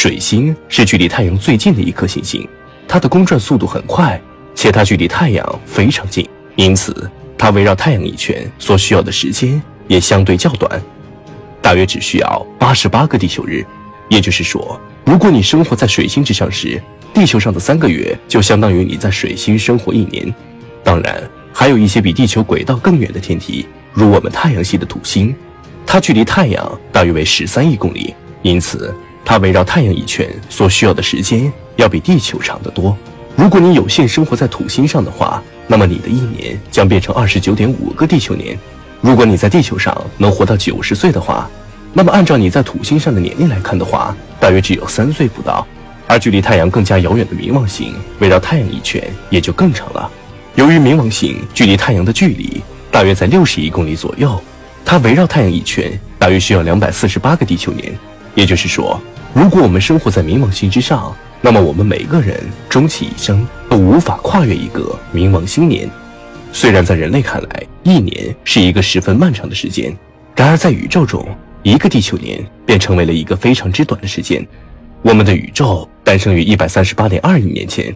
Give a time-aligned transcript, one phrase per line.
[0.00, 2.48] 水星是距离太阳最近的一颗行星，
[2.86, 4.22] 它的公转速度很快，
[4.54, 6.24] 且它距离太阳非常近，
[6.54, 10.80] 因此它围绕太阳一圈所需要的时间也相对较短，
[11.60, 13.66] 大约只需要八十八个地球日。
[14.08, 16.80] 也就是说，如果你生活在水星之上时，
[17.12, 20.32] 地球上的三个月就相当于你在水星生活一年。
[20.84, 25.34] 当然，还有一些比地球轨道更远的天体，如我们太阳系的土星，
[25.84, 28.94] 它距离太阳大约为十三亿公里，因此
[29.24, 32.96] 它围绕太阳一圈所需要的时间要比地球长得多。
[33.36, 38.58] 如果你有幸生活在土星上的话，那么你的一年将变成二十九点五个地球年。
[39.00, 41.48] 如果你在地球上能活到九十岁的话，
[41.92, 45.66] 那么按照你在土星上的年龄来看的话，大约只有三岁不到。
[46.06, 50.10] 而距离太阳更加遥远的冥王星围绕太阳一圈也就更长了。
[50.54, 54.42] 由于冥王星距离太阳的距离大约在六十亿公里左右，
[54.84, 57.92] 它围绕太阳一圈大约需要两百四十八个地球年。
[58.34, 59.00] 也就是说，
[59.38, 65.88] 如果我们生活在冥王星之上，那么我们每个人终其一生都无法跨越一个冥王星年。
[66.52, 69.96] 虽然在人类看来，一年是一个十分漫长的时间，
[70.34, 71.24] 然而在宇宙中，
[71.62, 74.44] 一个地球年便成为了一个非常之短的时间。
[75.02, 77.94] 我们的宇宙诞生于一百三十八点二亿年前，